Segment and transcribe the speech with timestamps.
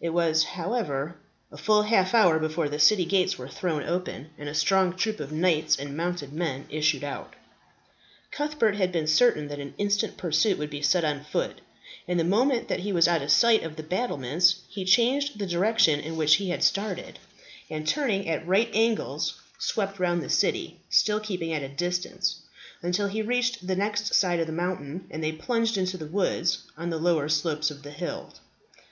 [0.00, 1.18] It was, however,
[1.52, 5.20] a full half hour before the city gates were thrown open, and a strong troop
[5.20, 7.34] of knights and mounted men issued out.
[8.32, 11.60] Cuthbert had been certain that an instant pursuit would be set on foot,
[12.08, 15.46] and the moment that he was out of sight of the battlements, he changed the
[15.46, 17.20] direction in which he had started,
[17.70, 22.40] and turning at right angles, swept round the city, still keeping at a distance,
[22.82, 26.90] until he reached the side next the mountains, and then plunged into the woods on
[26.90, 28.40] the lower slopes of the hills.